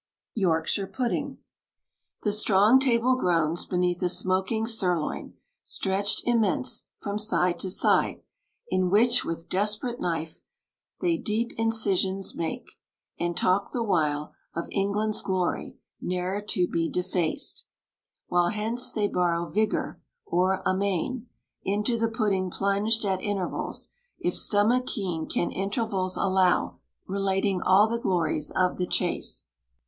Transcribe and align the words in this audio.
YORKSHIRE 0.33 0.87
PUDDING. 0.87 1.37
The 2.23 2.31
strong 2.31 2.79
table 2.79 3.15
groans 3.15 3.67
Beneath 3.67 3.99
the 3.99 4.09
smoking 4.09 4.65
sirloin, 4.65 5.35
stretch'd 5.61 6.23
immense 6.27 6.85
From 6.97 7.19
side 7.19 7.59
to 7.59 7.69
side; 7.69 8.23
in 8.67 8.89
which 8.89 9.23
with 9.23 9.47
desperate 9.47 9.99
knife 9.99 10.41
They 11.01 11.17
deep 11.17 11.51
incisions 11.55 12.33
make, 12.33 12.79
and 13.19 13.37
talk 13.37 13.69
the 13.73 13.83
while 13.83 14.33
Of 14.55 14.67
England's 14.71 15.21
glory, 15.21 15.77
ne'er 16.01 16.41
to 16.47 16.67
be 16.67 16.89
defaced 16.89 17.67
While 18.27 18.49
hence 18.49 18.91
they 18.91 19.07
borrow 19.07 19.49
vigor; 19.51 20.01
or 20.25 20.63
amain 20.65 21.27
Into 21.61 21.99
the 21.99 22.09
pudding 22.09 22.49
plunged 22.49 23.05
at 23.05 23.21
intervals, 23.21 23.89
If 24.17 24.35
stomach 24.35 24.87
keen 24.87 25.27
can 25.27 25.51
intervals 25.51 26.17
allow, 26.17 26.79
Relating 27.05 27.61
all 27.61 27.87
the 27.87 27.99
glories 27.99 28.49
of 28.49 28.77
the 28.77 28.87
chase. 28.87 29.45